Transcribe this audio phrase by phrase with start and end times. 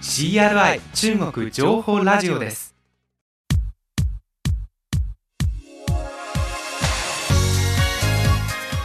[0.00, 2.72] CRI 中国情報ラジオです。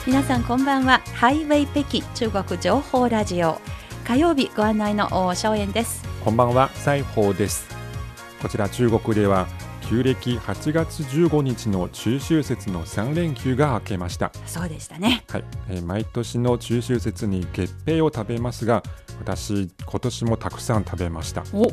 [0.08, 1.02] 皆さんこんばんは。
[1.14, 3.60] ハイウェイ北京中国情報ラジオ。
[4.04, 6.04] 火曜日ご案内の大正円です。
[6.26, 7.68] こんばんは、西宝です。
[8.42, 9.48] こちら中国では
[9.90, 14.32] 旧暦8月15日の中秋節の3連休が明けました。
[14.46, 18.82] そうでしたねはい、えー毎年の中秋節に月餅を食べますが、
[19.20, 21.44] 私今年もたくさん食べました。
[21.54, 21.72] お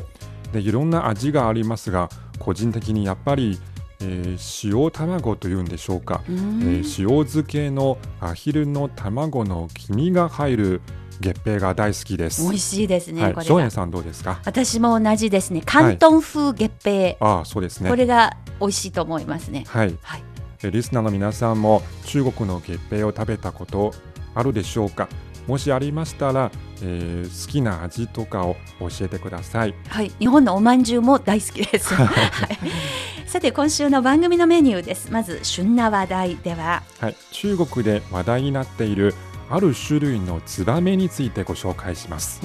[0.51, 3.59] でいろんな味がありますが、個人的にやっぱり、
[4.01, 6.21] えー塩卵というんでしょうか。
[6.29, 10.81] うえんー塩漬けのアヒルの卵の黄身が入る
[11.21, 12.41] 月餅が大好きです。
[12.43, 13.33] 美味しいですね、はい。
[13.33, 14.41] こ、れさんどうですか？
[14.43, 15.61] 私も同じですね。
[15.61, 17.89] 広東風月餅、ああ、そうですね。
[17.89, 19.63] これが美味しいと思いますね。
[19.67, 20.23] はい、はい。
[20.63, 23.93] えリスナーの皆さんも中国の月餅を食べたこと
[24.35, 25.07] あるでしょうか？
[25.47, 26.51] もしありましたら、
[26.83, 29.73] えー好きな味とかを教えてください。
[29.87, 31.93] はい、日本のお饅頭も大好きです。
[31.95, 35.11] はい、さて今週の番組のメニューです。
[35.11, 39.15] まず旬な話題では、はい、中国で話題になっている
[39.51, 42.41] ある種類のツバメについてご紹介します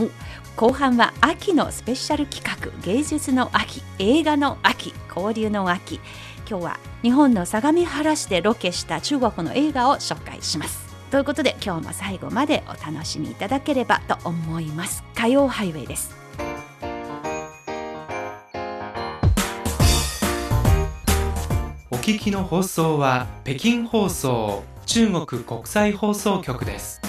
[0.57, 6.01] 後半は秋のスペシャル企画、芸術の秋、映画の秋、交流の秋。
[6.48, 10.87] 今日は日本の相模原市でロケした中国の映画を紹介します。
[11.11, 15.05] ということで今日も最後までお楽しみいただければと思います。
[15.15, 16.17] 火曜ハイウェイです。
[21.91, 27.01] お聞きの放送は北京放送中国国際放送局です。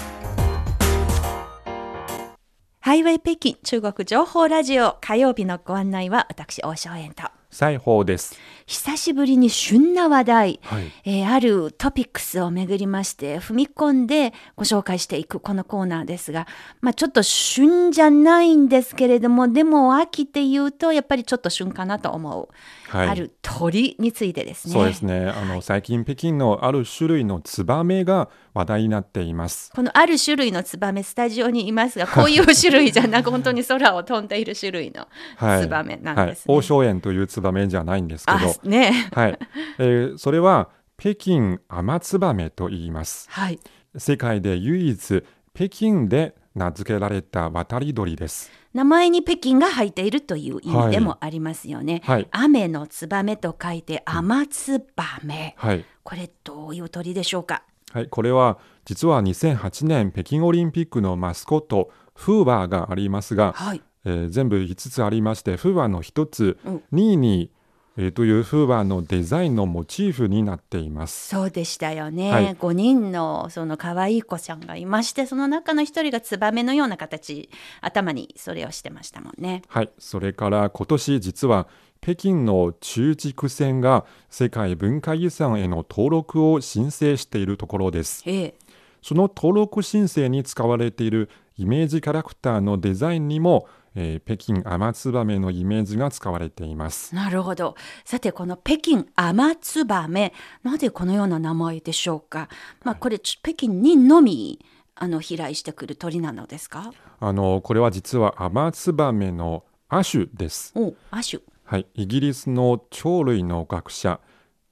[2.80, 4.96] ハイウェイ北京中国情報ラジオ。
[5.00, 7.22] 火曜日のご案内は私大正円と。
[7.50, 8.36] 西宝です
[8.68, 10.92] 久しぶりに旬な話題、はい。
[11.06, 16.46] えーあるトピックスをめぐりまして踏み込んでご紹介していくこのコーナーですが、
[16.80, 22.48] まあ、ちょっと旬じゃないんですけれどもでも秋っていうとやっぱりちょっと旬かなと思う、
[22.94, 23.08] はい。
[23.08, 24.74] ある鳥についてですね。
[24.74, 25.28] そうですね。
[25.28, 28.28] あの最近北京のある種類のツバメが
[28.58, 36.52] 話題になっていますこのある種類のツバメスタジオにいますがこういう種類じゃなく本当に空を飛んでいる種類のはいツバメなんですね。
[36.52, 39.38] はい、王将園というツバメじゃないんですけどあねはい、
[39.78, 43.28] えーそれは北京アマツバメと言います。
[43.30, 43.60] はい
[43.96, 48.50] 世界で唯一北京で名付けられた渡り鳥です。
[48.74, 52.02] 名前に北京が入っているという意味でもありますよね。
[52.04, 55.54] はい雨のツバメと書いて雨ツバメ。
[55.56, 57.62] はい、これどういう鳥でしょうか？
[57.92, 63.82] はい、これは実は2008年北京オリンピックのマスコットフーバーがありますが、はい。
[64.04, 67.50] えー全部5つありましてフーバーの1つ、うん2位に、
[67.96, 71.28] えーというフーバーのデザインのモチーフになっています。
[71.28, 72.30] そうでしたよね。
[72.30, 77.50] はい5人のその可愛い子ちゃんがいまして、その中の一人がツバメのような形、
[77.80, 79.62] 頭にそれをしてましたもんね。
[79.68, 81.66] はい、それから今年実は
[82.00, 88.22] 北京の中軸線が世界文化遺産への登録を申請しているところです。
[88.26, 88.54] ええ。
[89.02, 97.14] その登録申請に使われているイメージキャラクターのデザインにも、えー北京アマツバメのイメージが使われています。
[97.14, 97.74] なるほど。
[98.04, 100.32] さて、この北京アマツバメ、
[100.62, 102.48] なぜこのような名前でしょうか？
[102.84, 104.60] まあ、これ、北京にのみ、
[104.94, 106.92] あの、飛来してくる鳥なのですか？
[107.20, 110.72] あのこれは実はアマツバメの亜種です。
[110.76, 111.42] お亜種。
[111.68, 114.20] はい、イギリスの鳥類の学者、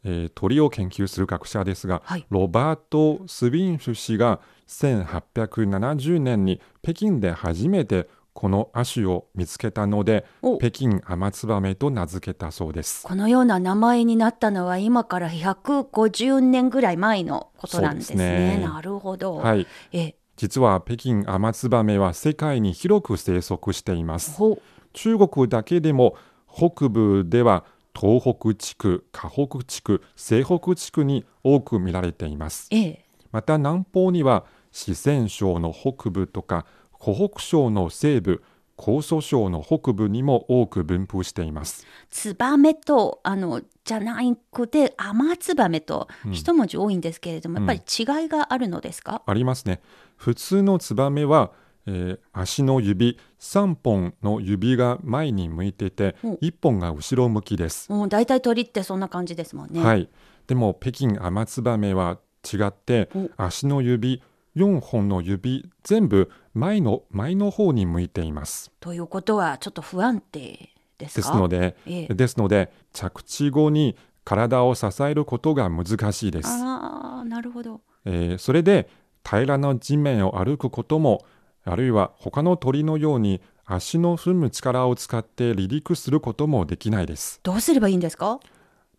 [0.02, 13.02] えー鳥を研究する学者ですが、はいロバート・スビンフ氏が1870年に北京で初めてこの亜種を見つけたのでお北京アマツバメと名付けたそうです。
[13.06, 18.56] このような名前になったのは今から150年ぐらい前のことなんですね。
[18.56, 19.36] ねなるほど。
[19.36, 24.32] はい、え、実は北京アマツバメは世界に広く生息しています。
[24.38, 24.58] ほ
[24.94, 26.16] 中国だけでも
[26.56, 27.64] 北部では
[27.94, 32.68] 東北地区、河北地区、西北地区に多く見られています。
[32.70, 38.42] ええ、また南方には四川省の北部とか湖北省の西部
[38.78, 41.86] 江蘇省の北部にも多く分布しています。
[42.10, 44.18] ツバメとあのじゃな
[44.52, 49.80] くてアマツバメと一文字多いんですけれども、やっぱり違いがあるのですか、ありますね。
[50.16, 51.52] 普通のツバメは、
[51.86, 57.90] えー足の指3本の指が前に向いててうん1本が後ろ向きです。
[57.90, 59.82] もう大体鳥ってそんな感じですもんね。
[59.82, 60.08] はい、
[60.46, 64.22] でも北京アマツバメは違ってお足の指
[64.56, 68.70] 4本の指全部前の前の方に向いています。
[68.80, 71.28] ということはちょっと不安定ですか？
[71.30, 76.48] ですので、ええですので着地後に体を支えることが難しいです。
[76.48, 77.80] ああなるほど。
[78.04, 78.88] えーそれで
[79.28, 81.24] 平らな地面を歩くことも
[81.70, 87.40] あるいは他の鳥のように足の踏む力を使って離陸することもできないです。
[87.42, 88.40] どうすればいいんですか？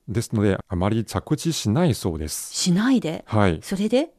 [0.07, 2.53] ですのであまり着地しないそうです。
[2.53, 3.23] しないで？
[3.27, 4.09] はい、それで？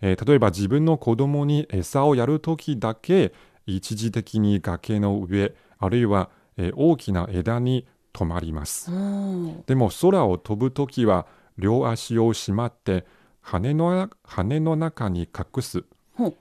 [0.00, 3.32] えー例えば自分の子供に餌をやるときだけ
[3.66, 8.92] 一時的に崖の上あるいは、えー大きな枝に止まります。
[8.92, 11.26] うんでも空を飛ぶときは
[11.58, 13.06] 両足をしまって
[13.40, 15.84] 羽の羽の中に隠す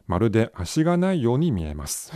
[0.07, 2.11] まるで足がないように見えます。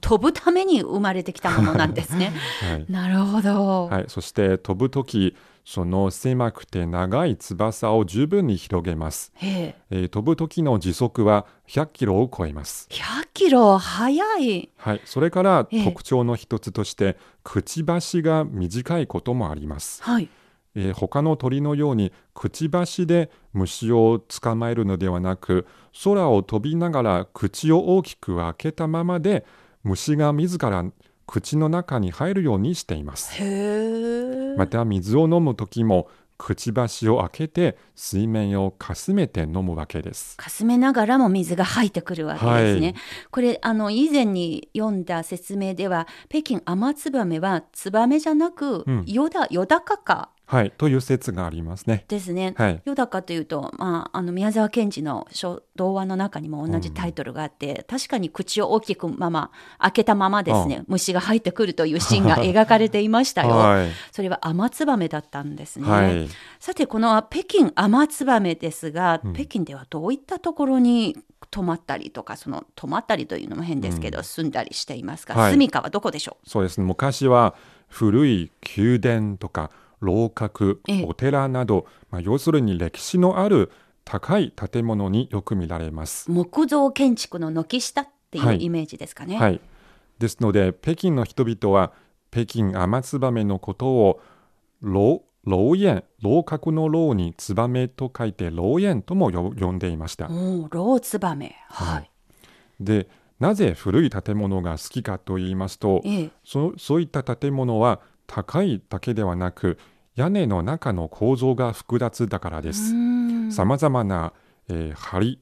[0.00, 2.32] 飛ぶために生まれてきたものなんですね。
[2.62, 3.86] はいなるほど。
[3.86, 9.32] はい、そして飛ぶときその狭くて長い翼を十分に広げます。
[9.36, 12.86] へええー飛ぶ時の時速は100キロを超えます。
[12.90, 14.70] 100キロ速い。
[14.76, 20.02] はい、それからええ特徴の一つとして、くちばしが短いこともあります。
[20.02, 20.28] はい。
[20.74, 25.66] えー他の鳥のようにくちばしで虫を捕まえるのではなく
[26.02, 29.44] 空を飛びながら口を大きく開けたままで
[29.82, 30.84] 虫が自ら
[31.26, 33.42] 口の中に入るようにしています。
[34.56, 40.36] また水を飲む時もくちばしを開けて水面をかすめて飲むわけです。
[40.36, 42.86] かすめながらも水が入ってくるわけですね。
[42.88, 42.94] はい
[43.30, 52.04] これあの以前に読んだ説明では北京アマツバメはツバメじゃなく、うんヨダヨダカカはい、という説がありますね。
[52.08, 52.54] ですね。
[52.56, 52.82] はい。
[52.84, 60.84] ヨダカというと、まあ、あの宮沢賢治の書童話の中にも同じタイトルがあって、確かに口を大きくまま開けたままですね。
[60.86, 63.56] 虫が入ってくるというシーンが 描かれていましたよ。
[63.56, 65.88] はい、それはアマツバメだったんですね。
[65.88, 66.28] はい、
[66.60, 69.32] さてこの北京アマツバメですが、うん。
[69.32, 71.16] 北京ではどういったところに
[71.50, 75.52] 泊まったりとかその泊まったりというのも変ですけど、住んだりしていますか、はい。
[75.52, 76.84] 住処はどこでしょそうですね。
[76.84, 77.54] 昔は
[77.88, 79.70] 古い宮殿とか
[80.04, 83.70] 楼閣ええ、お寺など、まあ、要するに歴史のある
[84.04, 86.30] 高い建物によく見られます。
[86.30, 89.36] う木造建築の軒下っていうはいイメージですかね。
[89.36, 89.60] はい。
[90.18, 91.92] ですので、北京の人々は
[92.30, 94.20] 北京アマツバメのことを
[94.80, 100.28] 楼楼園、楼閣の楼にツバメと書いて楼園ともよ呼んでいました。
[100.30, 101.56] おお、ローツバメ。
[101.68, 102.10] はい。
[102.80, 103.08] で、
[103.40, 109.78] なぜ古い建物が好きかと言いますと、ええ、そそういった建物は高いだけではなく
[110.16, 112.90] 屋根の中の構造が複雑だからでうす。
[113.50, 114.32] さまざまな、
[114.68, 115.38] えー梁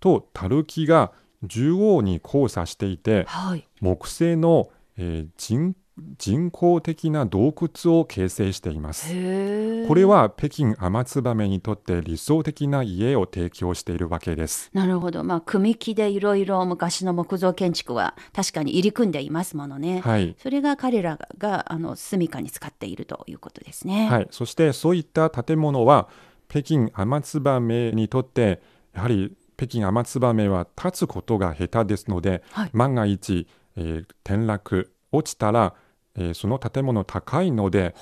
[0.00, 1.12] と垂木が
[1.42, 3.66] 縦横に交差していてはい。
[3.80, 5.74] 木製の、えー人
[6.18, 7.54] 人工的な洞
[7.84, 9.08] 窟を形成しています。
[9.88, 14.70] これは北京アマツバメにとって理想的な家を提供しているわけです。
[14.72, 15.24] なるほど。
[15.24, 20.00] まあ、組木でいろいろ昔の木造建築は確かに入り組んでいますものね。
[20.00, 20.36] はい。
[20.38, 24.08] それが彼らがあの住処に使っているということですね。
[24.08, 26.08] はい、そしてそういった建物は
[26.48, 28.60] 北京アマツバメにとって
[28.94, 35.74] やはり北京アマツバメは立つことが下手ですので、はい万が一、えー転落落ちたら、
[36.16, 37.94] えーその建物高いので。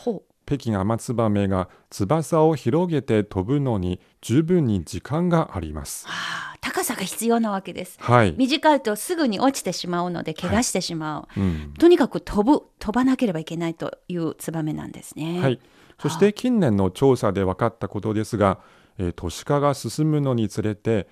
[0.48, 6.06] 北京アマツバメが翼を広げて飛ぶのに十分に時間があります。
[6.08, 7.98] ああ、高さが必要なわけです。
[8.00, 11.40] はい、短いとすぐに落ちてしまうので怪我してしまう。
[11.40, 15.38] うんとにかく飛ぶ飛ばなければいけないというツバメなんですね。
[15.38, 15.60] はい、
[16.00, 18.60] そして近年の調査で分かったことですが、
[18.96, 21.08] えー都市化が進むのにつれて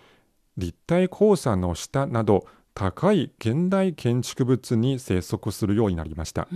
[0.57, 6.47] 立体交差の下など高い現代建築物に生息するようになりました。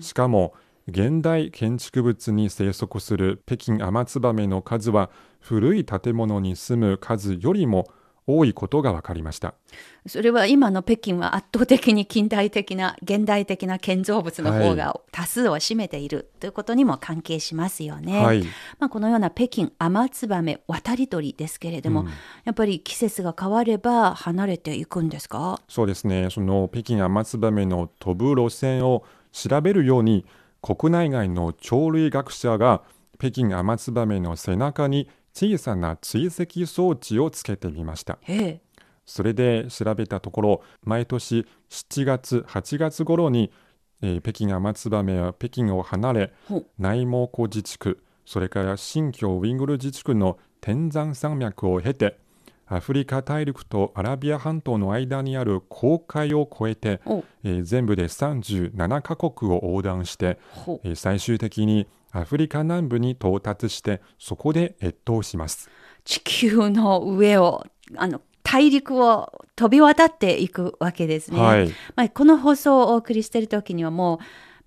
[0.00, 0.54] しかも
[0.86, 5.10] 現代建築物に生息する北京アマツバメの数は
[5.40, 7.88] 古い建物に住む数よりも
[8.26, 9.54] 多いことが分かりました。
[10.06, 18.24] それは今の北京は圧倒的に近代的な現代的な建造物の方が多数を占めているということにも関係しますよね。
[18.24, 18.42] はい。
[18.78, 22.06] まあ、このような北京アマツバメ渡り鳥ですけれども、うん。
[22.44, 25.60] やっぱり季節が変われば離れていくんですか？
[25.68, 26.28] そうですね。
[26.30, 30.24] その北京アマツバメの飛ぶ路線を調べるように
[30.62, 32.82] 国内外の鳥類学者が
[33.18, 38.18] 北京アマツバメの背中に小さな追跡装置をつけてみました。
[38.28, 38.60] ええ。
[39.06, 43.52] それで調べたところ毎年7月8月頃に、
[44.00, 46.32] えー北京アマツバメは北京を離れ
[46.78, 52.16] 内蒙古自治区それから新疆ウイグル自治区の天山山脈を経て
[52.66, 60.38] アフリカ大陸とアラビア半島の間にある公海を越えて、おえー全部で37カ国を横断して、
[60.82, 65.68] えー最終的にアフリカ南部に到達してそこで越冬します。
[66.04, 67.66] 地球の上を
[67.96, 71.40] あの大陸を飛び渡っていくわけですね。
[71.40, 74.18] はい、まあ、この放送をお送りしている時にはもう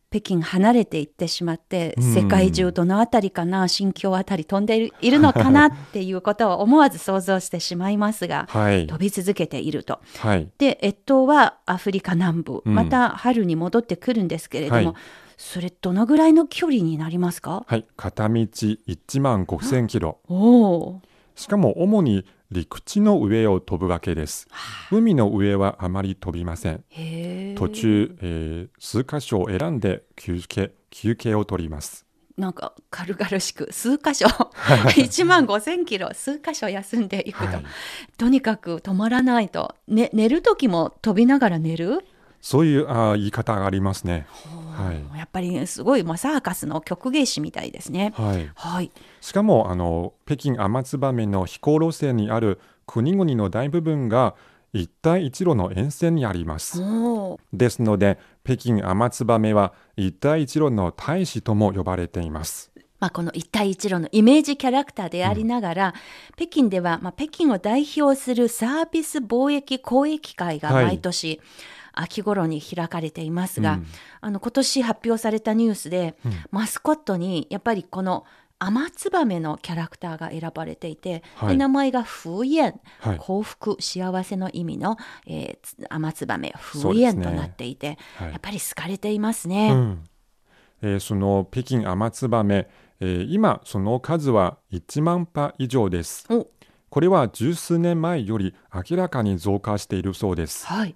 [0.09, 2.13] 北京離れていってしまって、うん。
[2.13, 9.99] 世界中どのあたりかな新疆あたり飛んでいるいるのかなっていうことを思わず想像してしまいますが、はい、飛び続けていると。
[10.17, 12.73] はい、で越冬はアフリカ南部、うん。
[12.73, 14.95] また春に戻ってくるんですけれども、はい
[15.37, 17.63] それどのぐらいの距離になりますか？
[17.67, 20.19] はい、片道1万5000キロ。
[20.27, 21.01] おお
[21.35, 24.47] しかも主に陸地の上を飛ぶわけです。
[24.91, 26.83] 海の上はあまり飛びません。
[27.55, 32.05] 途中、えー数箇所を選んで休憩休憩を取ります。
[32.37, 34.25] なんか軽々しく数箇所。
[34.95, 37.63] 1万5千キロ数箇所休んでいくと、はい。
[38.17, 42.05] とにかく止まらないと、ね、寝る時も飛びながら寝る？
[42.47, 44.25] そういうあー言い方がありますね。
[44.71, 45.17] はい。
[45.17, 48.13] やっぱりすごい、まあ、サーカスの曲芸師みたいですね。
[48.15, 48.49] はい。
[48.55, 54.33] はい、しかもあの北京天燕の飛行路線にある国々の大部分が
[54.71, 56.81] 一帯一路の沿線にあります。
[57.51, 62.71] ですので北京天燕は一帯一路の大使とも呼ばれています。
[63.01, 65.93] まあ、この一帯一路のイメージキャラクターでありながら、
[66.35, 71.39] 北京では、まあ、北京を代表するサービス貿易交易会がはい毎年、
[71.99, 73.85] 秋頃に開かれていますが、うん。
[74.21, 76.15] あの今年発表されたニュースで、
[76.51, 78.25] マスコットにやっぱりこの
[78.59, 81.49] 天燕のキャラクターが選ばれていて、はい。
[81.49, 83.17] で名前が風燕、はい。
[83.19, 87.21] 幸福幸せの意味の、えーつ天燕そうですね。
[87.21, 88.31] 風燕となっていて、はい。
[88.31, 89.71] やっぱり好かれていますね。
[89.71, 90.03] うん。
[90.81, 92.67] えーその北京天燕、
[92.99, 96.25] えー今その数は1万羽以上です。
[96.29, 96.47] お。
[96.89, 100.65] これは十数年前より明らかに増加しているそうです。
[100.65, 100.95] はい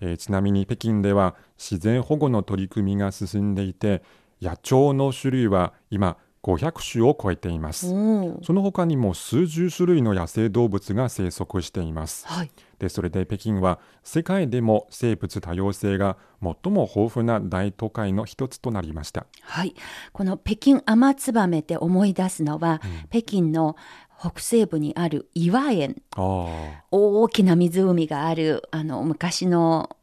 [0.00, 4.02] えーちなみに北京では自然保護の取り組みが進んでいて
[4.40, 7.92] 野鳥の種類は今500種を超えています。
[7.92, 12.26] おーその他にも数十種類の野生動物が生息しています。
[12.26, 19.26] はいでそれで北京は世界でも生物多様性が最も豊富な大都会の一つとなりました。
[19.42, 19.74] はい、
[20.12, 22.80] この北京天燕って思い出すのは、
[23.10, 23.76] 北京の
[24.20, 25.96] 北西部にある岩園
[26.90, 29.96] 大きな湖があるあの昔の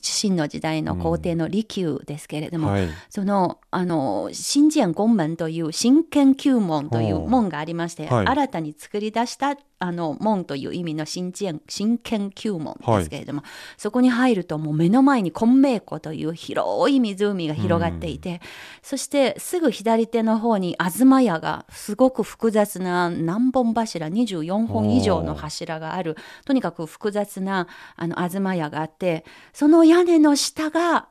[0.00, 7.20] 秦の時代の皇帝の利休ですけれども、はい、そのあの新建宮門という新研究門という。
[7.20, 8.26] 門がありまして、はい。
[8.26, 13.42] 新たに作り出したあの門という意味の新建新研究門ですけれども、
[13.76, 18.40] そこに入るともう目の前に昆明湖という広い湖が広がっていて、
[18.80, 31.08] そしてすぐ左手の方に東屋がすごく複雑な何本柱24本以上の柱があるとにかく複雑なあの東屋があってその屋根の下が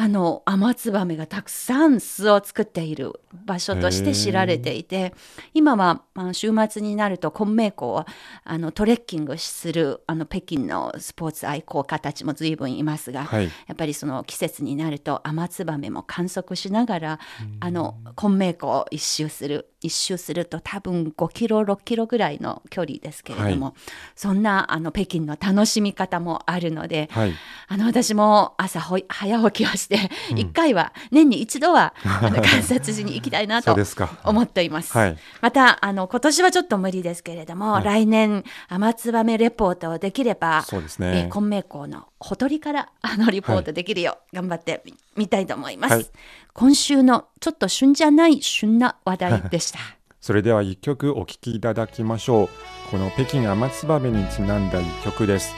[0.00, 5.12] あの雨燕がたくさん巣を作っている場所として知られていて
[5.52, 8.06] 今は、まあ、週末になると昆明湖を
[8.44, 17.20] あのトレッキングするあの北京のスポーツ愛好家たちも随分いますが、はい、やっぱりその季節になると雨燕も観測しながら
[17.60, 23.74] あの昆明湖を一周する一周すると多分5キロ6キロぐらいの距離ですけれども、は
[24.14, 27.32] そんなあの北京の楽しみ方もあるので、はい、
[27.68, 29.89] あの私も朝早起きをして
[30.36, 33.76] 一、回は年に一度はあの 観察時に行きたいなと。
[34.24, 34.96] 思っています。
[34.96, 41.28] はいまたあの今年はちょっと無理ですけれども、はい来年雨燕レポートをできればそうですえーね。
[41.30, 46.06] 昆明港のほとりからあのリポートできるよう頑張ってみみたいと思います、はい
[46.52, 49.78] 今週のちょっと旬じゃない旬な話題でした
[50.20, 52.48] それでは一曲お聴きいただきましょう。
[52.90, 55.54] この北京雨燕にちなんだ一曲です。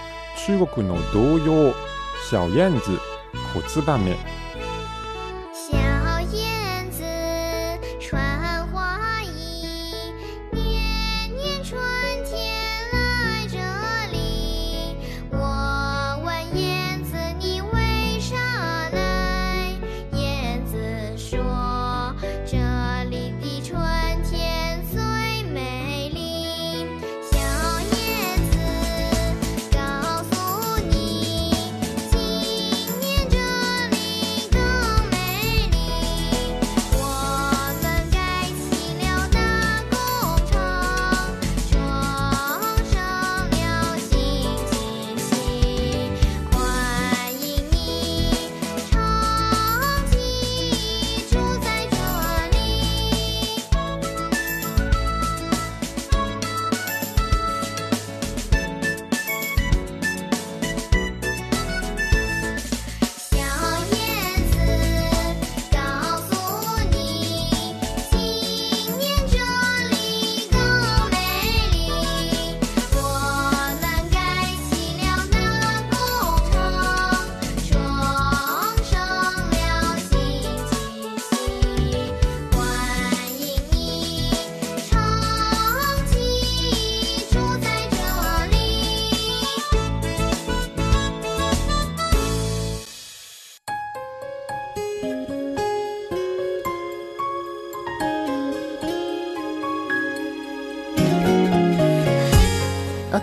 [0.46, 1.74] 中国の童謡
[2.30, 3.12] 小燕子
[3.52, 4.14] 骨盤目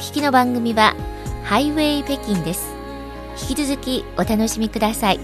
[0.10, 0.96] 聞きの番組は
[1.44, 2.74] ハイウェイ北京です
[3.48, 5.20] 引き続きお楽しみください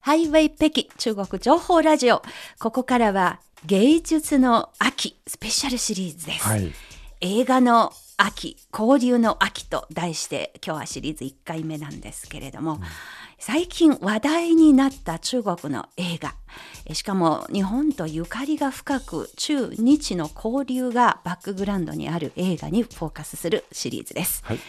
[0.00, 2.20] ハイウェイ北京中国情報ラジオ。
[2.60, 6.46] ここからは芸術の秋スペシャルシリーズです。
[6.46, 6.72] はい。
[7.22, 12.80] 映画の秋、交流の秋と題して今日はシリーズ1回目なんですけれども、
[13.44, 16.36] 最近話題になった中国の映画、
[16.86, 24.44] えしかも日本とゆかりが深く中日の交流がバックグラウンドにある映画にフォーカスするシリーズです。
[24.44, 24.60] はい。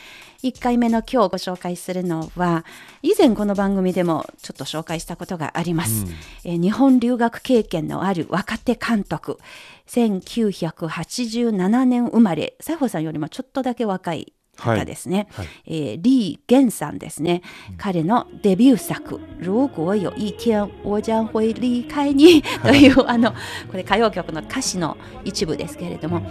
[0.41, 2.65] 1回目の今日ご紹介するのは
[3.03, 6.07] 以前この番組でもちょっと紹介したことがあります、
[6.43, 9.37] えー日本留学経験のある若手監督。
[9.85, 12.55] 1987年生まれ。
[12.59, 15.48] 西郷さんよりもちょっとだけ若い方ですね、はい。
[15.65, 17.41] えーリー・ゲンさんですね、
[17.77, 23.38] 彼のデビュー作「如果有一天我将会離開に」 というあのこ
[23.74, 26.22] れ歌謡曲の歌詞の一部ですけれども、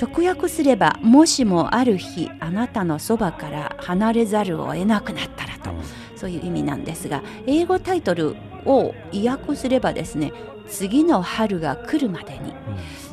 [0.00, 5.70] 直訳すればもしもある日あなたのそばから離れざるを得なくなったらと
[6.16, 10.32] そういう意味なんですが英語タイトルを意訳すればですね
[10.68, 12.54] 次の春が来るまでに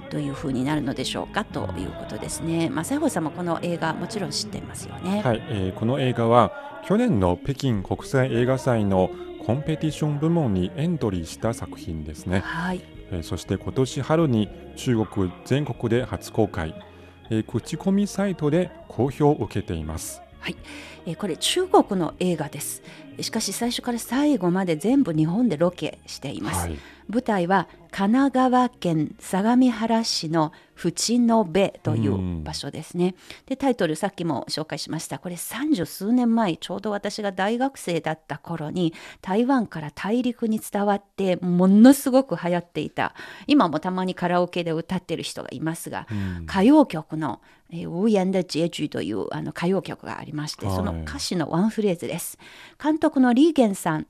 [0.10, 2.70] というふうになるのでしょうかということですね。
[2.70, 5.22] まあ、西郷さんもこの映画もちろん知っていますよね。
[5.22, 6.52] はい、えーこの映画は
[6.86, 9.10] 去年の北京国際映画祭の
[9.46, 12.40] コンペティション部門にエントリーした作品ですね。
[12.40, 12.82] はい、
[13.12, 16.74] えーそして今年春に中国全国で初公開、
[17.30, 20.22] えー口コミサイトで好評を受けています。
[21.06, 22.84] えーこれ中国の映画です。
[23.22, 26.68] しかし最初から最後まで全部日本でロケしています。
[26.68, 26.78] はい、
[27.10, 33.16] 舞台は神奈川県相模原市の淵野辺という場所ですね。
[33.48, 35.18] でタイトルさっきも紹介しました。
[35.18, 43.16] これ三十数年前ちょうど私が大学生だった頃に台湾から大陸に伝わってものすごく流行っていた。
[43.48, 46.06] 今もたまにカラオケで歌ってる人がいますが、
[46.44, 47.42] 歌謡曲の
[47.72, 50.76] 「えー無言的結局」というあの歌謡曲がありまして、はい。
[50.76, 52.38] その歌詞のワンフレーズです。
[52.82, 54.06] 監督のリーゲンさん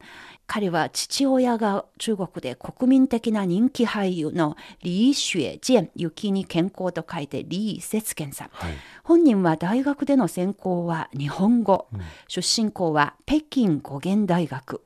[0.49, 8.49] 彼は父親が中国で国民的な人気俳優の李雪健雪に健康と書いて李雪健さん。
[8.53, 11.87] はい、本人は大学での専攻は日本語、
[12.27, 14.81] 出身校は北京語源大学、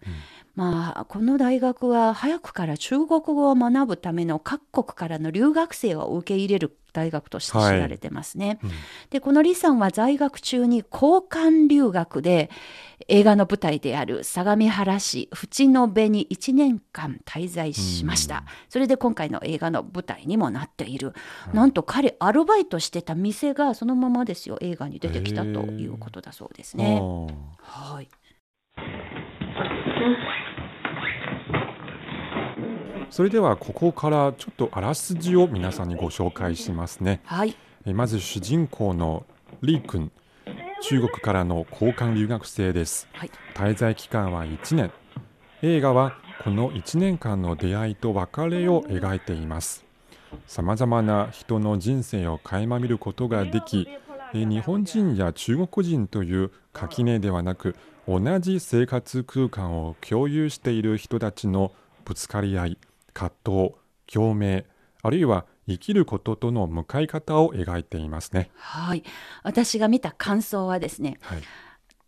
[0.54, 8.60] まあこの大学は早くから中国語を学ぶための各国からの留学生を受け入れる大学として知られてますね。
[9.10, 12.50] でこの李さんは在学中に交換留学で
[13.08, 21.14] 映画の舞台である相模原市淵野辺に1年間滞在しました、それで今回の映画の舞台にもなっている、
[21.52, 24.58] なんと彼アルバイトしてた店がそのままですよ。
[24.62, 27.02] 映画に出てきたということだそうですね。
[27.60, 28.08] はい
[33.13, 37.21] それではここからちょっとあらすじを皆さんにご紹介しますね。
[37.26, 39.23] はいえーまず主人公の
[39.62, 40.12] リー君、
[40.82, 43.08] 中国からの交換留学生です。
[43.13, 44.91] はい滞在期間は1年。
[45.62, 49.86] 映画はこの1年間の出会いと別れを描いています。
[50.47, 53.88] さまざまな人の人生を垣間見ることができ、
[54.34, 57.76] えー日本人や中国人という垣根ではなく、
[58.08, 61.73] 同じ生活空間を共有している人たちの
[62.06, 62.78] ぶつかり合い、
[63.13, 63.71] 葛藤、
[64.12, 64.65] 共鳴、
[65.02, 68.49] あるいは生きることとの向かい方を描いていますね。
[68.56, 69.04] はい。
[69.43, 71.41] 私が見た感想はですねはい、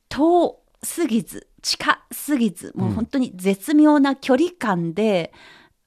[0.10, 5.34] 遠すぎず近すぎずもう本当に絶妙な距離感で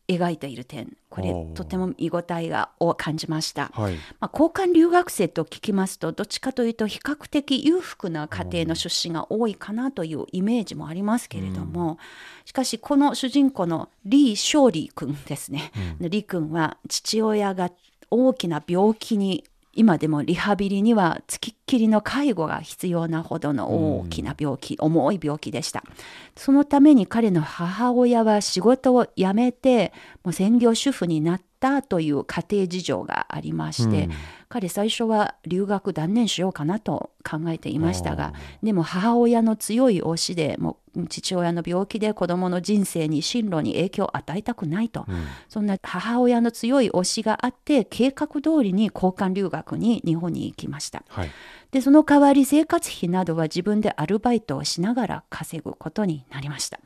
[0.09, 0.97] 描いている点。
[1.11, 3.71] これとても見応えがを感じました。
[3.75, 11.99] はい、まあ、交換留学生と聞きますとどっちかというと比較的裕福な家庭の出身が多いかなというイメージもありますけれども、
[12.45, 17.71] しかしこの主人公のリー・ショーリー君ですね、リー君は父親が
[18.11, 19.45] 大きな病気に
[19.79, 25.85] 今でもリハビリにはつきっきりの介護が必要なほどの大きな病気、重い病気でした。
[26.35, 29.93] そのために彼の母親は仕事を辞めて
[30.25, 34.13] もう専業主婦になったという家庭事情がありまして、うん。
[34.49, 45.07] 彼最初は留学断念しようかなと考えていましたがでも母親の強い推しでもう父親の病気で子供の人生に進路に影響を与えたくないと、
[45.49, 51.05] そんな母親の強い推しがあって計画通りに交換留学に日本に行きました。
[51.09, 51.31] はい、
[51.71, 56.81] でその代わり生活費などは自分でアルバイトをしながら稼ぐことになりました、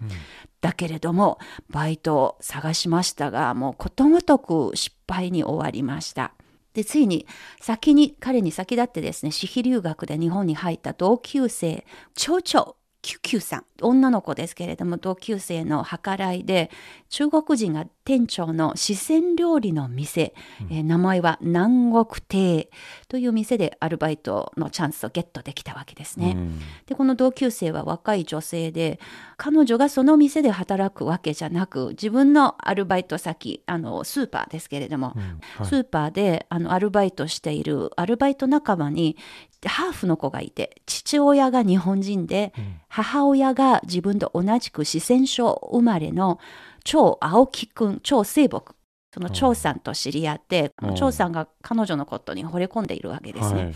[0.61, 1.38] だけれども
[1.70, 6.33] バイトを探しましたがもうことごとく失敗に終わりました。
[6.75, 7.27] でついに
[7.61, 16.70] 先に彼に先立ってですね私費留学で日本に入った同級生蝶々キュキュさん女の子ですけれども同級生の計らいで
[17.12, 20.33] 中国人が店長の四川料理の店、
[20.70, 22.70] えー名前は南国亭
[23.07, 26.33] という店でアルバイトのチャンスをゲットできたわけですね。
[26.35, 26.61] うん。
[26.87, 28.98] でこの同級生は若い女性で
[29.37, 35.09] 彼女がその店で働くわけじゃなく自分のアルバイト先あのスーパーですけれども、
[35.57, 35.66] はい。
[35.66, 39.18] スーパーであのアルバイトしているアルバイト仲間に
[39.66, 42.55] ハーフの子がいて父親が日本人で、
[42.88, 46.40] 母親が自分と同じく四川省生まれの
[46.84, 48.74] 張青木くん張聖木
[49.14, 53.64] その張さんと知り合って、うん張さんが彼女のことに惚れ込んでいるわけですね。
[53.64, 53.74] はい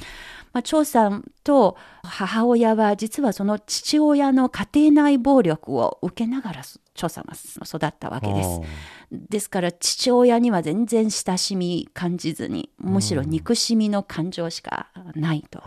[0.56, 6.62] まあ、張さんと母親は実はその父親の家庭内暴力を受けながら
[6.94, 8.60] 張さんは育ったわけです。
[9.12, 15.62] ですから父親には全然親しみ感じずにむしろ憎しみの感情しかないと。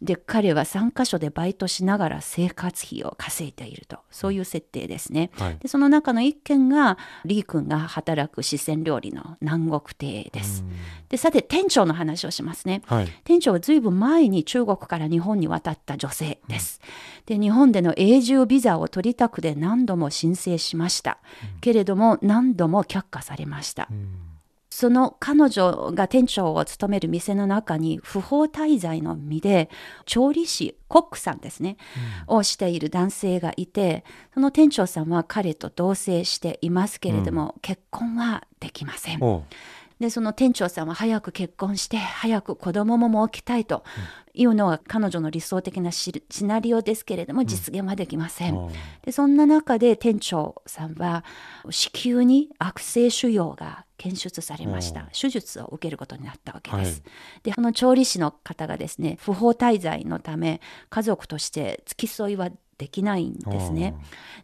[0.00, 5.30] あで彼は3カ所でバイトしながら生活費を稼いでいるとそういう設定ですね。
[5.38, 10.64] はいでその中の一件がリー君が働く四川料理の南国亭です。
[11.08, 12.82] でさて店長の話をしますね。
[12.86, 16.80] はい店長はずいぶん前に中国から日本に渡った女性です。
[17.26, 21.18] で日本での永住ビザを取りたくて何度も申請しました。
[21.60, 23.88] けれども何度も却下されました。
[24.76, 29.70] その彼女が店長を務める店の中に不法滞在の身で
[30.04, 31.76] 調理師コックさんですね、
[32.26, 39.20] をしている男性がいてその店長さんは彼と同棲していますけれども、結婚はできません。
[40.00, 43.84] でその店長さんは早く結婚して早く子供も設けたいと
[44.34, 48.56] いうのが彼女の理想的なシシナリオですけれども実現はできません。
[48.56, 48.70] おう
[49.02, 51.24] でそんな中で店長さんは
[51.70, 55.08] 子宮に悪性腫瘍が検出されました。
[55.18, 57.40] 手術を受けることになったわけです、はい。
[57.44, 63.94] でこの調理師の方がですね不法滞在のため家族として付き添いはできないんですね。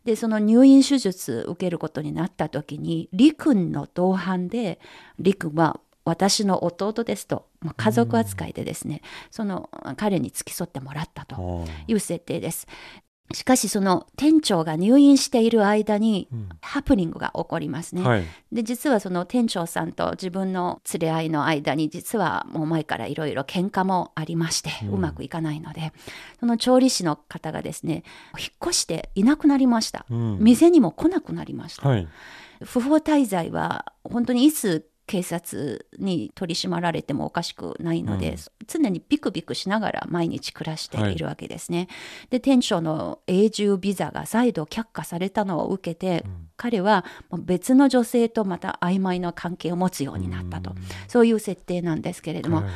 [0.05, 4.81] でその入院手術受けることになった時に李君の同伴で
[5.19, 12.67] 李君は私の弟ですとまあ家族扱いでですねその彼に付き添ってもらったという設定です。
[13.33, 18.03] しかしその店長が入院している間にうんハプニングが起こりますね。
[18.03, 25.93] はいで実はその店長さんと自分の連れ合いの間に実はもう前からいろいろ喧嘩もありまして、うまくいかないので
[26.41, 28.03] その調理師の方がですね
[28.39, 30.07] 引っ越していなくなりました。
[30.11, 31.89] うん店にも来なくなりました。
[31.89, 32.09] はい
[32.63, 38.37] 不法滞在は本当にいつ警察に取り締まられてもおかしくないので、うん。
[38.69, 41.89] 常にビクビクしながら毎日暮らしているわけですね。
[42.31, 46.25] で店長の永住ビザが再度却下されたのを受けて、
[46.57, 50.77] 彼はもう別の女性とまた曖昧な関係を持つようになったと、
[51.09, 52.67] そういう設定なんですけれども、はい。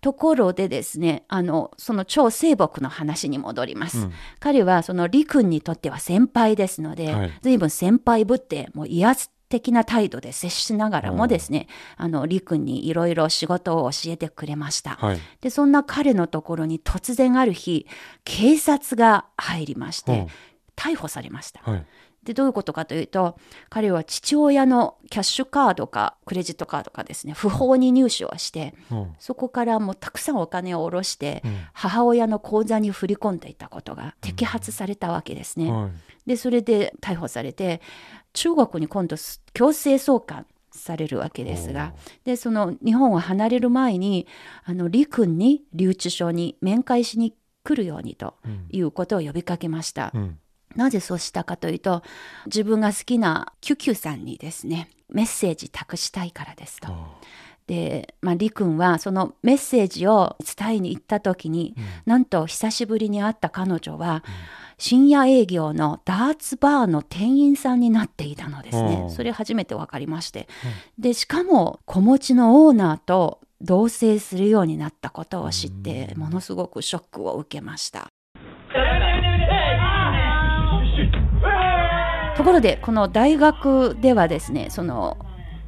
[0.00, 4.12] ところでですねあのその超聖木の話に戻ります、うん。
[4.38, 7.32] 彼はその李君にとっては先輩ですので、はい。
[7.42, 15.18] 随分先輩ぶってもう威圧的な態度で接しながらもですね、あの李君にいろいろ仕事を教えてくれました、はい。
[15.40, 17.86] でそんな彼のところに突然ある日
[18.24, 20.26] 警察が入りまして、うん。
[20.76, 21.60] 逮捕されました。
[21.62, 21.86] はい。
[22.24, 23.36] でどういうことかというと
[23.68, 29.12] 彼は父親のキャッシュカードかクレジットカードかですね不法に入手をしてうん。
[29.18, 31.58] そこからもうたくさんお金を下ろして、うん。
[31.74, 35.70] 母親の口座に振り込んでいたことが摘発されたわけですね。
[35.70, 35.90] はい。
[36.26, 37.82] でそれで逮捕されて
[38.34, 41.94] 中国に今度す強制送還されるわけですが
[42.24, 44.26] でその日本を離れる前に
[44.64, 48.34] あの李君に留置所に面会しに来るようにと
[48.70, 50.12] いうことを呼びかけました。
[50.14, 50.38] うん
[50.74, 52.02] なぜそうしたかというと
[52.46, 56.88] 自分が好きなキュキュさんにですねメッセージ託したいからですと。
[57.66, 61.74] で、まあ、李君はそのメッセージを伝えに行った時に、
[62.04, 64.22] なんと久しぶりに会った彼女は、
[64.76, 69.06] 深夜営業のダーツバーの店員さんになっていたのですねう。
[69.06, 70.48] んそれ初めて分かりまして。
[70.98, 78.08] で、しかも子持ちのオーナーと同棲するようになったことを知って、ものすごくショックを受けました。
[82.36, 85.16] ところでこの大学ではですねその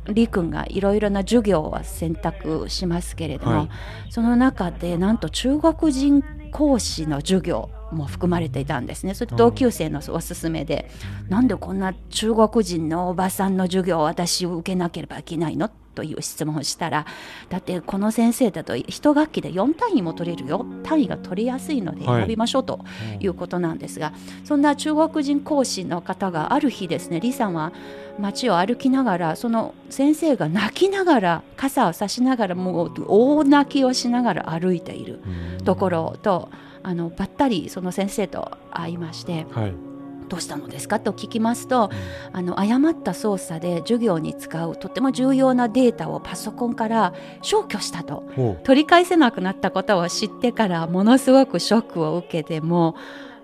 [0.08, 3.68] 李君がいろいろな授業を選択しますけれども、はい。
[4.10, 9.14] その中でなんと中国人講師の授業も含まれていたんですね。
[9.14, 10.90] それ同級生のおすすめで、
[11.28, 15.70] なんでこんな中国人のおばさんの授業を私受けなければいけないの？
[15.96, 17.06] という質問をしたら
[17.48, 20.66] だってこの先生だと一学期で4単位も取れるよ。
[20.82, 22.80] 単位が取りやすいのではい選びましょうと
[23.18, 24.12] いうことなんですが、
[24.44, 27.72] そんな中国人講師の方がある日ですね李さんは
[28.18, 35.20] 街を歩きながらその先生が泣きながら傘を差しながらもう大泣きをしながら歩いている
[35.64, 36.50] ところと
[36.86, 39.74] あのばったりその先生と会いましてはい。
[40.28, 41.88] どうしたのですかと聞きますと、
[42.32, 48.24] あの誤った操作で授業に使うとても重要なデータをパソコンから消去したと。
[48.34, 52.96] ほ取り返せなくなったことを知ってからものすごくショックを受けても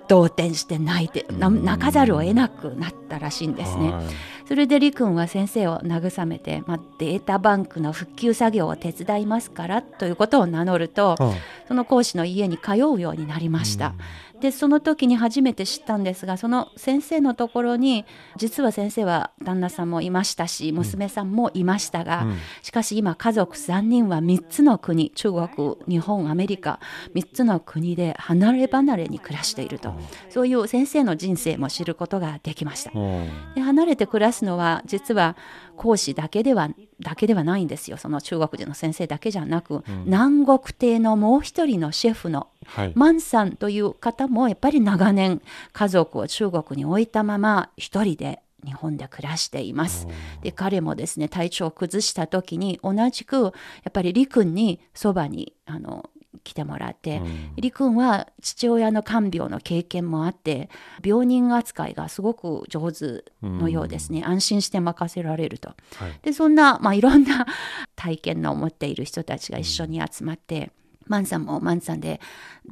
[0.09, 3.95] 動転して泣いてな泣かざるを得なくなったらしいんうですね。
[4.53, 11.35] はいそれでりくんは先生を慰めて、まあ、データバンクの復旧作業を手伝いますからということを名乗るとは
[11.67, 13.95] その講師の家に通うようになりました。
[14.43, 18.05] でその時に初めて知ったんですがその先生のところに
[18.37, 22.39] 実は先生は旦那さんもいましたし娘さんもいましたが、うん。
[22.61, 26.81] しかし今家族3人は3つの国中国日本アメリカ
[27.15, 29.95] 3つの国で離れ離れに暮らしていると。
[30.29, 32.91] そういう先生の人生も知ることができました。
[32.91, 33.25] ほ
[33.55, 35.37] で離れて暮らすのは実は
[35.83, 37.97] 講師だけではだけではないんですよ。
[37.97, 42.93] その中国人の先生だけじゃなく、南国亭のもう一人のシェフのうはい。
[42.95, 45.43] マンさんという方もやっぱり長年
[45.73, 50.07] 家族を中国に置いたまま一人で日本で暮らしています。
[50.43, 53.51] で彼もですね体調を崩した時に同じくや
[53.89, 56.09] っぱり李君にそばにあの
[56.45, 57.21] 来てもらって、
[57.57, 60.71] 李君は父親の看病の経験もあって
[61.05, 65.71] 病人扱いがすごく上手のようですね、安心して任せられると。
[65.97, 66.21] はい。
[66.23, 67.47] でそんな、まあ、いろんな
[67.97, 70.73] 体験の持っている人たちが一緒に集まって、
[71.07, 72.21] マンさんもマンさんで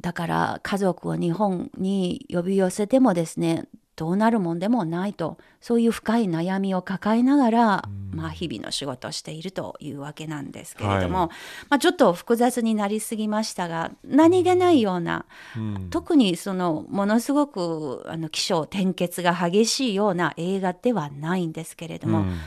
[0.00, 3.66] だから家族を日本に呼び寄せてもですね
[4.00, 11.28] どうなるもんでもないとそういう深い悩みを抱えながら、まあ、日々の仕事をしているというわけなんですけれども、はい。
[11.68, 15.88] まあ、ちょっと複雑になりすぎましたが何気ないような、うん。
[15.90, 22.38] 特にそのものすごくあの起承転結が激しいような映画ではないんですけれども、うん。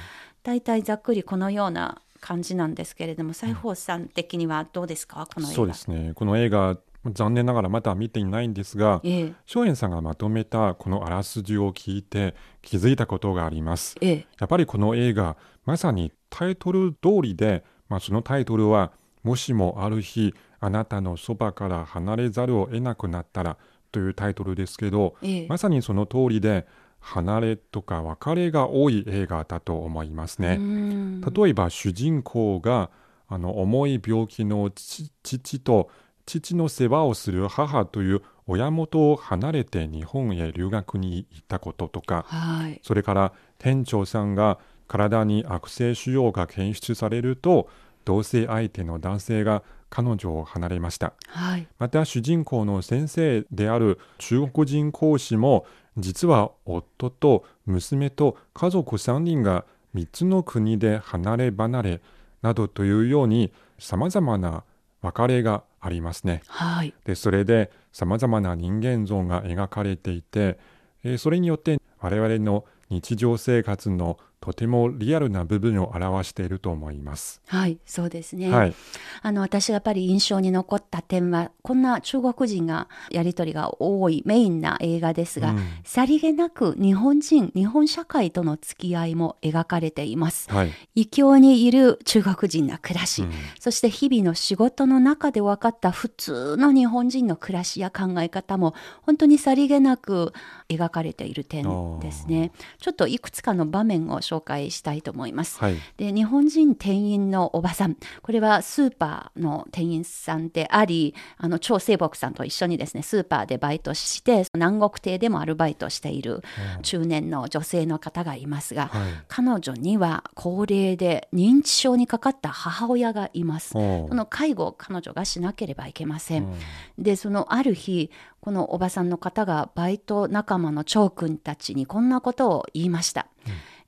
[0.42, 5.56] 大体ざっくりこのような感じなんですけれども西宝さん的にはどうですかこの映画。
[5.56, 6.78] そうですねこの映画
[7.12, 9.34] 残念ながらまだ見ていないんですがええ。
[9.48, 13.96] 松園さんがまとめたこのあらすじを聞いて気づいたことがあります。
[14.02, 14.28] ええ。
[14.40, 15.36] やっぱりこの映画
[15.66, 18.92] まさにタイトル通りで、まあ、そのタイトルは
[19.24, 23.58] 「もしもある日あなたのそばから離れざるを得なくなったら」
[23.92, 25.48] というタイトルですけど、ええ。
[25.48, 26.66] まさにその通りで
[27.00, 30.58] 離れとか別れが多い映画だと思いますね。
[30.60, 31.22] うん。
[31.22, 32.90] 例えば主人公が
[33.28, 35.90] あの重い病気の父父と
[36.26, 42.80] 父の世話をする母という親元を離れて日本へ留学に行ったこととかはい。
[42.84, 47.70] それから店長さんが体に悪性腫瘍が検出されると
[48.06, 51.14] 同性相手の男性が彼女を離れました。
[51.28, 51.68] はい。
[51.78, 55.66] また主人公の先生である中国人講師も
[55.98, 62.02] 実は夫と娘と家族3人が3つの国で離れ離れ
[62.42, 64.64] などというようにさまざまな
[65.04, 66.42] 別れがありますね。
[66.48, 70.58] はいでそれでさまざまな人間像が描かれていて、
[71.04, 77.42] えーそれによって我々の日常生活のとてもリアルな部分を表していると思います。
[77.46, 78.76] はいそうですね、はい、
[79.22, 85.60] あの私がやっぱり印象に残った点はこんな中国人がやり取りが多いメインな映画ですが、うん。
[85.86, 90.52] さりげなく日本人日本社会との付き合いも描かれています。
[90.52, 93.32] はい、異教にいる中国人の暮らし、うん。
[93.62, 100.34] そして日々の仕事の中で分かった普通の日本人の暮らしや考え方も本当にさりげなく
[100.68, 101.64] 描かれている点
[102.02, 102.52] ですね。
[102.80, 105.60] ちょっといくつかの場面を紹介したいと思います。
[105.60, 116.42] はい、で日本人店員のおばさんこれはスーパーの店員さんでありあの張清木さんと一緒にですねスーパーでバイトして南国亭でもアルバイトしている
[116.82, 123.70] 中年の女性の方がいますが、はい彼女には高齢で認知症にかかった母親がいます。
[123.70, 126.44] その介護を彼女がしなければいけません。
[126.44, 126.54] うん
[126.98, 133.28] でそのある日このおばさんの方がバイト仲間の長君たちにこんなことを言いました。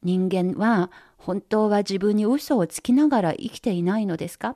[0.05, 4.55] 人間は本当は自分に嘘をつきながら生きていないのですか、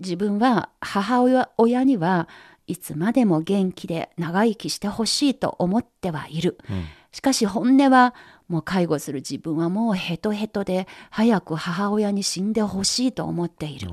[0.00, 2.28] 自分は母親親には
[2.66, 6.58] いつまでも元気で長生きしてほしいと思ってはいる。
[6.70, 6.86] うん。
[7.12, 8.14] しかし本音は
[8.48, 13.88] もう介護する自分はもうヘトヘトで早く母親に死んでほしいと思っている。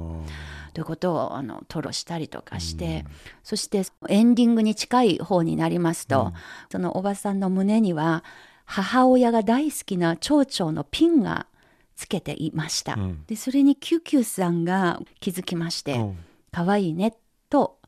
[0.73, 3.05] ということをあの吐露したりとかして、
[3.43, 6.31] そしてエンディングに近い方になりますと、
[6.71, 8.23] そのおばさんの胸には
[8.71, 11.47] 母親が大好きな蝶々のピンが
[11.95, 12.93] つけていました。
[12.93, 16.15] うんでそれにキュキュさんが気づきましておう
[16.51, 17.17] 「可愛いね」
[17.49, 17.79] と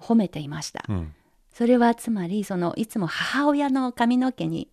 [0.00, 0.84] 褒めていました。
[0.88, 1.14] うん
[1.52, 4.68] それはつまりそのいつも母親の髪の毛に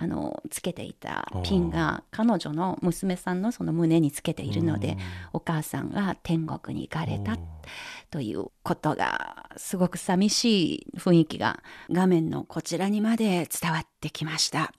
[0.00, 4.96] あのつけていたピンが彼女の娘さんのその胸につけているので、
[5.32, 7.36] お母さんが天国に行かれた
[8.10, 14.72] ということがすごく寂しい雰囲気が画面のこちらにまで伝わってきました。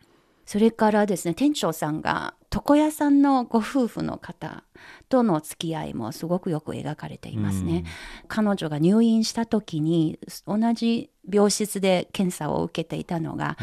[0.49, 4.63] それからですね店長さんが床屋さんのご夫婦の方
[5.07, 7.83] との付き合いもすごくよく描かれていますね。
[8.27, 13.57] 彼女が入院した時に同じ病室で検査を受けていたのが、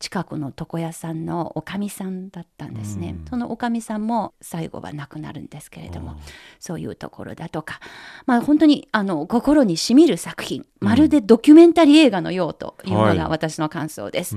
[0.00, 3.14] 近くの床屋さんのおかみさんだったんですね。
[3.30, 6.16] そのおかみさんも最後は亡くなるんですけれども、
[6.58, 7.78] そういうところだとか、
[8.26, 13.16] まあ本当にあの心にしみる作品、まるでドキュメンタリー映画のようというのはい。
[13.16, 14.36] が私の感想です。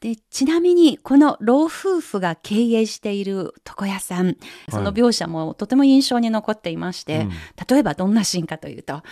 [0.00, 4.36] でちなみにこの老夫婦が経営している床屋さん
[4.68, 7.30] その描写もとても印象に残っていまして、うん。
[7.68, 9.02] 例えばどんなシーンかというと、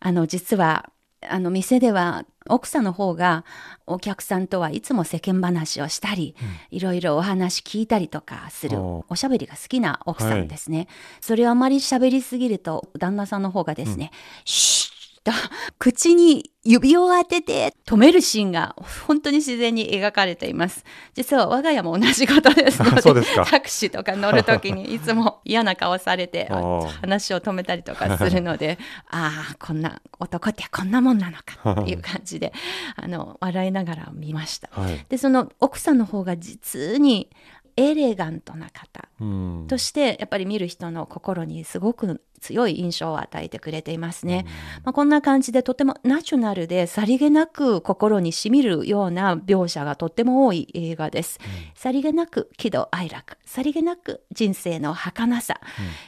[0.00, 0.90] あの実は
[1.28, 3.44] あの店では奥さんの方が
[3.86, 6.34] お客さんとはいつも世間話をしたり、
[6.70, 10.88] いろいろお話聞いたりとかするおおしゃべりが好きな奥さんですね、
[11.20, 14.10] それをあまり喋りすぎると旦那さんの方がですね、
[14.46, 14.89] シュ
[15.24, 15.32] ッと
[15.78, 28.78] 口に指を当てて止めるシーンが本当に自然に描かれています実は我が家も同じことですのでそうですかタクシーとか乗るときにいつも嫌な顔されて話を止めたりとかするので
[29.08, 32.52] ああこんな男ってこんなもんなのか っていう感じで
[32.96, 34.68] あの笑いながら見ました。
[34.72, 35.06] はい。
[35.08, 37.30] でその奥さんの方が実に
[37.76, 44.46] エレガントな方うんとしてやっぱり見る人の心にすごく強い印象を与えてくれていますね。
[44.84, 51.38] まあ、こんな感じでとてもナチュラルでさりげなく心にしみるような描写がとっても多い映画です。
[51.74, 55.60] さりげなく喜怒哀楽さりげなく人生の儚さ、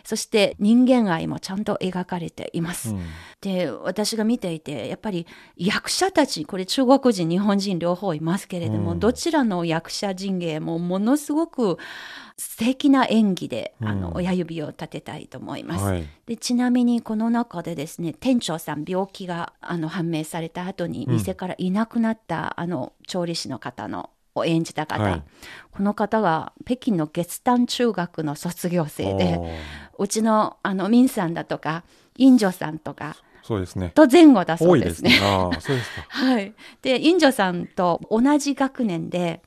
[0.05, 2.91] そして人間愛もちゃんと描かれています。
[2.91, 3.03] うん
[3.43, 11.77] で私が見ていてやっぱり役者たちこれ中国人日本人両方いますけれども、うんどちらの役者陣営もものすごく
[12.37, 15.85] 素敵な演技で、あのうん親指を立てたいと思います。
[15.85, 16.07] はい。
[16.27, 21.13] でちなみにこの中でですね店長さん病気があの判明された後にうん。
[21.15, 25.23] 店からいなくなった、あの調理師の方のを演じた方、はい。
[25.71, 29.39] この方が北京の月丹中学の卒業生で
[29.99, 31.85] うちのあのミンさんだとか
[32.17, 33.91] インジョさんとかそうですね。
[33.95, 34.87] と前後だそ多うでね。
[34.87, 35.19] いですすね。
[35.23, 36.07] ああ、そうですか。
[36.09, 39.43] はい、でインジョさんと同じ学年で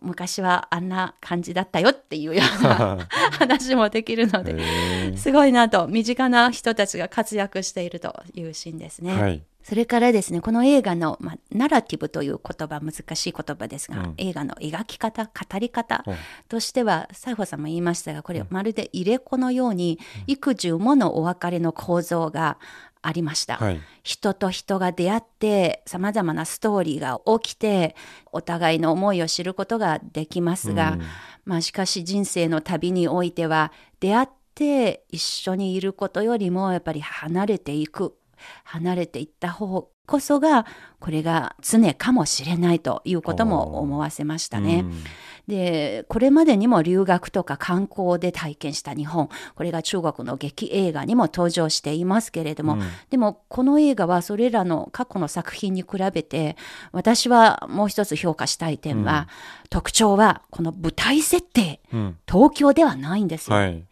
[0.00, 2.98] 昔はあんな感じだったよっていうような
[3.38, 9.20] 話もできるのですごいなと身近な人たちが活躍しているというシーンですね。
[9.20, 9.42] はい。
[9.66, 16.14] それからですねこの映画の、まあ、ナラティブという言葉難しい言葉ですが、うん映画の描き方語り方うん
[16.48, 22.58] としては西郷さんも言いましたがこれまるで入れ子のように幾重ものお別れの構造が
[23.06, 23.56] ありました。
[23.56, 23.80] はい。
[24.02, 27.94] 人と人が出会ってさまざまなストーリーが起きて
[28.32, 31.02] お互いの思いを知ることができますが、うん
[31.44, 38.16] まあ、しかし人生の旅においては出会って一緒にいることよりもやっぱり離れていく
[38.64, 40.66] 離れていった方こそが
[41.00, 44.80] これが常かもしれないということも思わせましたね。
[44.84, 45.04] うん
[45.48, 49.28] でこれまでにも留学とか観光で体験した日本。
[49.54, 52.82] これが中国の劇映画にも登場していますけれども、うん。
[53.10, 56.56] でもこの映画はそれらの過去の作品に比べて
[56.90, 59.28] 私はもう一つ評価したい点は、
[59.70, 61.80] 特徴はこの舞台設定。
[61.92, 62.16] うん。
[62.28, 63.84] 東京ではないんですよ、はい。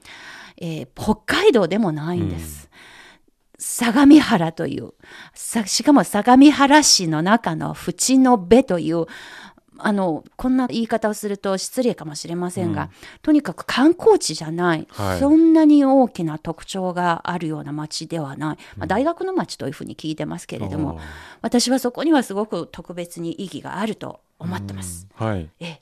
[0.57, 2.69] えー北海道でもないんです、
[3.59, 4.93] 相模原という
[5.35, 9.07] さしかも相模原市の中の淵の部という
[9.79, 12.91] あのこんな言い方をすると失礼かもしれませんが、
[13.23, 21.03] とにかく観光地じゃない、はいそんなに大きな特徴があるような町ではない、まあ、大学の町というふうに聞いてますけれども、おー
[21.43, 25.07] 私はそこにはすごく特別に意義があると思ってます。
[25.15, 25.51] はい。
[25.61, 25.81] ええ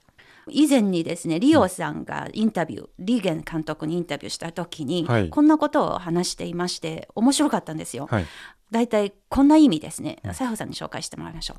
[0.49, 8.09] 以前にですねリオさんがインタビュー、リーゲン監督にインタビューした時に、はいこんなことを話していまして面白かったんですよ。
[8.11, 8.27] はい。
[8.71, 11.59] だいたいこんな意味ですね西郷さんに紹介してもらいましょう。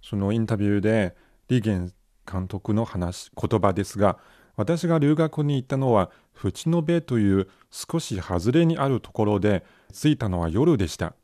[0.00, 1.14] そのインタビューで
[1.48, 1.92] リーゲン
[2.30, 4.18] 監督の話言葉ですが
[4.56, 11.14] 私が留学に行ったのは淵野辺という少し外れにあるところで着いたのは夜でした。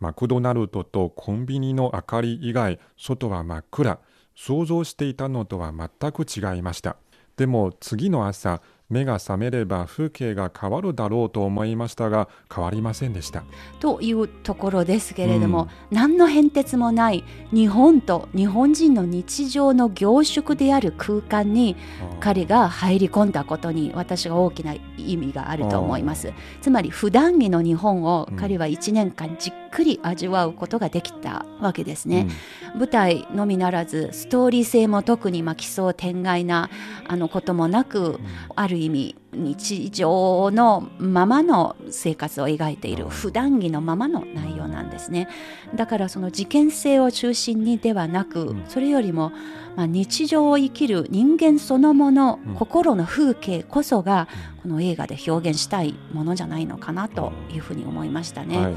[0.00, 3.98] マクドナルドとコンビニの明かり以外外は真っ暗。
[4.36, 6.96] 想像していたのとは全く違いました。
[7.36, 8.60] でも次の朝
[8.90, 13.44] 目が覚めれば風景が変わるだろうと思いましたが変わりませんでした。
[13.80, 21.76] というところですけれども、何の変哲もない日本と日本人の日常の凝縮である空間に
[22.20, 26.32] 彼が入り込んだことに私が大きな意味があると思います。
[26.60, 28.36] つまり普段着の日本をうん。
[28.36, 32.28] 彼は1年間じっくり味わうことができたわけですね。
[32.76, 36.70] 舞台のみならずストーリー性も特にまあ奇想天外な
[37.08, 38.20] あのこともなく、
[38.54, 45.28] ある意味日常のままの生活を描いている普段着のままの内容なんですね。
[45.74, 48.64] だからその事件性を中心にではなく、うん。
[48.68, 49.32] それよりも、
[49.74, 52.54] まあ、日常を生きる人間そのもの、うん。
[52.54, 54.28] 心の風景こそが
[54.62, 58.74] この映画で表現したいものじゃないのかなというふうに思いましたね、はい、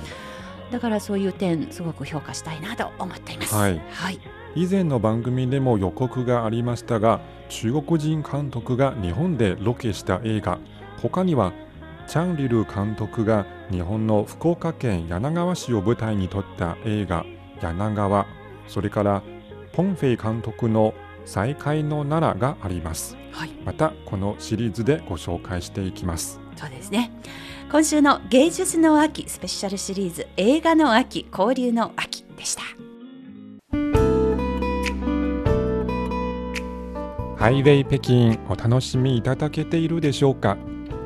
[0.72, 3.55] だからそういう点すごく評価したいなと思っています。
[3.55, 3.82] はい。
[3.91, 4.20] はい。
[4.55, 10.59] 以前の番組でも予告がありましたが中国人監督が日本でロケした映画。
[11.01, 11.53] 他には
[12.07, 17.26] チャンリル監督が日本の福岡県柳川市を舞台に撮った映画
[17.61, 18.26] 「柳川」
[18.68, 19.22] それから
[19.74, 20.93] ポンフェイ監督の
[21.26, 23.18] 「再会の奈良」があります。
[23.32, 23.51] はい。
[23.63, 27.12] またこのシリーズでご紹介していきますそうですね。
[27.72, 32.64] 今週の芸術の秋スペシャルシリーズ映画の秋交流の秋でした。
[37.38, 40.58] ハイウェイ北京お楽しみいただけているでしょうか？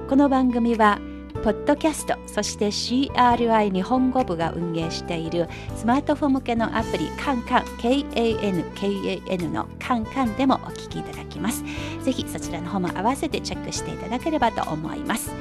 [0.08, 0.99] この番組は
[1.43, 11.63] ポッドキャストそして CRI 日本語部が運営しているスマートフォン向けのアプリカンカン KANKAN のカンカンでもお聞きいただきます。
[12.03, 15.31] ぜひそちらの方も合わせてチェックしていただければと思います。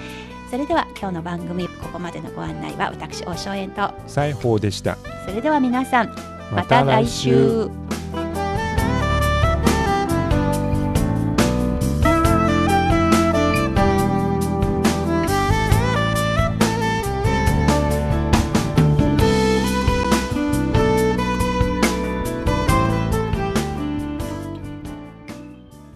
[0.50, 3.92] それでは今日の番組ここまでのご案内は私大正円と。
[4.06, 4.96] 西宝でした。
[5.26, 6.14] それでは皆さん
[6.50, 7.68] また来週